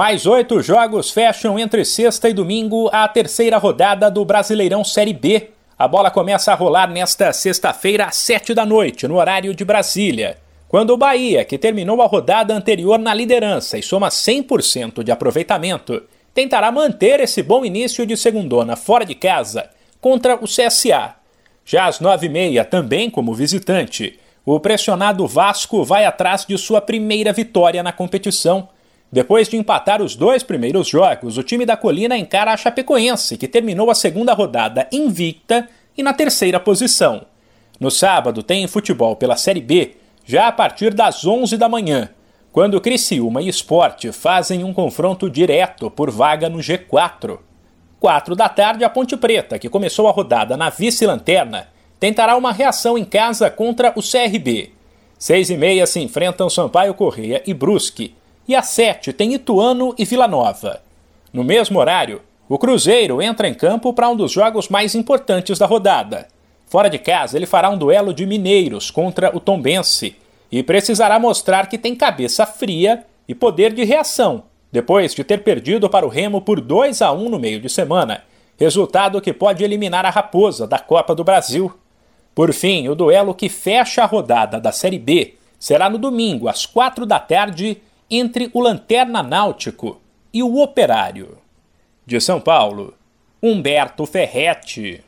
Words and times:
Mais 0.00 0.24
oito 0.24 0.62
jogos 0.62 1.10
fecham 1.10 1.58
entre 1.58 1.84
sexta 1.84 2.26
e 2.26 2.32
domingo 2.32 2.88
a 2.90 3.06
terceira 3.06 3.58
rodada 3.58 4.10
do 4.10 4.24
Brasileirão 4.24 4.82
Série 4.82 5.12
B. 5.12 5.50
A 5.78 5.86
bola 5.86 6.10
começa 6.10 6.50
a 6.50 6.54
rolar 6.54 6.88
nesta 6.88 7.34
sexta-feira 7.34 8.06
às 8.06 8.16
sete 8.16 8.54
da 8.54 8.64
noite, 8.64 9.06
no 9.06 9.16
horário 9.16 9.54
de 9.54 9.62
Brasília. 9.62 10.38
Quando 10.68 10.94
o 10.94 10.96
Bahia, 10.96 11.44
que 11.44 11.58
terminou 11.58 12.00
a 12.00 12.06
rodada 12.06 12.54
anterior 12.54 12.98
na 12.98 13.12
liderança 13.12 13.76
e 13.76 13.82
soma 13.82 14.08
100% 14.08 15.02
de 15.02 15.12
aproveitamento, 15.12 16.02
tentará 16.32 16.72
manter 16.72 17.20
esse 17.20 17.42
bom 17.42 17.62
início 17.62 18.06
de 18.06 18.16
segundona 18.16 18.76
fora 18.76 19.04
de 19.04 19.14
casa 19.14 19.68
contra 20.00 20.34
o 20.36 20.46
CSA. 20.46 21.14
Já 21.62 21.84
às 21.84 22.00
nove 22.00 22.24
e 22.24 22.30
meia, 22.30 22.64
também 22.64 23.10
como 23.10 23.34
visitante, 23.34 24.18
o 24.46 24.58
pressionado 24.58 25.26
Vasco 25.26 25.84
vai 25.84 26.06
atrás 26.06 26.46
de 26.46 26.56
sua 26.56 26.80
primeira 26.80 27.34
vitória 27.34 27.82
na 27.82 27.92
competição 27.92 28.66
depois 29.12 29.48
de 29.48 29.56
empatar 29.56 30.00
os 30.00 30.14
dois 30.14 30.42
primeiros 30.42 30.88
jogos, 30.88 31.36
o 31.36 31.42
time 31.42 31.66
da 31.66 31.76
Colina 31.76 32.16
encara 32.16 32.52
a 32.52 32.56
Chapecoense, 32.56 33.36
que 33.36 33.48
terminou 33.48 33.90
a 33.90 33.94
segunda 33.94 34.32
rodada 34.32 34.86
invicta 34.92 35.68
e 35.98 36.02
na 36.02 36.12
terceira 36.12 36.60
posição. 36.60 37.26
No 37.80 37.90
sábado 37.90 38.42
tem 38.42 38.68
futebol 38.68 39.16
pela 39.16 39.36
Série 39.36 39.60
B, 39.60 39.96
já 40.24 40.46
a 40.46 40.52
partir 40.52 40.94
das 40.94 41.26
11 41.26 41.56
da 41.56 41.68
manhã, 41.68 42.10
quando 42.52 42.80
Criciúma 42.80 43.42
e 43.42 43.48
Esporte 43.48 44.12
fazem 44.12 44.62
um 44.62 44.72
confronto 44.72 45.28
direto 45.28 45.90
por 45.90 46.10
vaga 46.10 46.48
no 46.48 46.58
G4. 46.58 47.38
4 47.98 48.36
da 48.36 48.48
tarde, 48.48 48.84
a 48.84 48.88
Ponte 48.88 49.16
Preta, 49.16 49.58
que 49.58 49.68
começou 49.68 50.06
a 50.06 50.12
rodada 50.12 50.56
na 50.56 50.70
vice-lanterna, 50.70 51.68
tentará 51.98 52.36
uma 52.36 52.52
reação 52.52 52.96
em 52.96 53.04
casa 53.04 53.50
contra 53.50 53.92
o 53.96 54.00
CRB. 54.00 54.72
6 55.18 55.50
e 55.50 55.56
meia 55.56 55.86
se 55.86 56.00
enfrentam 56.00 56.48
Sampaio 56.48 56.94
Correia 56.94 57.42
e 57.46 57.52
Brusque, 57.52 58.14
e 58.50 58.56
às 58.56 58.66
7 58.66 59.12
tem 59.12 59.32
Ituano 59.32 59.94
e 59.96 60.04
Vila 60.04 60.26
Nova. 60.26 60.82
No 61.32 61.44
mesmo 61.44 61.78
horário, 61.78 62.20
o 62.48 62.58
Cruzeiro 62.58 63.22
entra 63.22 63.46
em 63.46 63.54
campo 63.54 63.92
para 63.92 64.08
um 64.08 64.16
dos 64.16 64.32
jogos 64.32 64.68
mais 64.68 64.96
importantes 64.96 65.56
da 65.56 65.66
rodada. 65.66 66.26
Fora 66.66 66.90
de 66.90 66.98
casa, 66.98 67.36
ele 67.36 67.46
fará 67.46 67.70
um 67.70 67.78
duelo 67.78 68.12
de 68.12 68.26
mineiros 68.26 68.90
contra 68.90 69.34
o 69.36 69.38
Tombense 69.38 70.16
e 70.50 70.64
precisará 70.64 71.16
mostrar 71.16 71.68
que 71.68 71.78
tem 71.78 71.94
cabeça 71.94 72.44
fria 72.44 73.04
e 73.28 73.36
poder 73.36 73.72
de 73.72 73.84
reação, 73.84 74.42
depois 74.72 75.14
de 75.14 75.22
ter 75.22 75.44
perdido 75.44 75.88
para 75.88 76.04
o 76.04 76.08
Remo 76.08 76.40
por 76.40 76.60
2 76.60 77.02
a 77.02 77.12
1 77.12 77.28
no 77.28 77.38
meio 77.38 77.60
de 77.60 77.68
semana, 77.68 78.24
resultado 78.58 79.20
que 79.20 79.32
pode 79.32 79.62
eliminar 79.62 80.04
a 80.04 80.10
Raposa 80.10 80.66
da 80.66 80.80
Copa 80.80 81.14
do 81.14 81.22
Brasil. 81.22 81.72
Por 82.34 82.52
fim, 82.52 82.88
o 82.88 82.96
duelo 82.96 83.32
que 83.32 83.48
fecha 83.48 84.02
a 84.02 84.06
rodada 84.06 84.60
da 84.60 84.72
Série 84.72 84.98
B 84.98 85.34
será 85.56 85.88
no 85.88 85.98
domingo, 85.98 86.48
às 86.48 86.66
4 86.66 87.06
da 87.06 87.20
tarde, 87.20 87.80
entre 88.10 88.50
o 88.52 88.60
Lanterna 88.60 89.22
Náutico 89.22 90.00
e 90.32 90.42
o 90.42 90.60
Operário. 90.60 91.38
De 92.04 92.20
São 92.20 92.40
Paulo, 92.40 92.94
Humberto 93.40 94.04
Ferretti. 94.04 95.04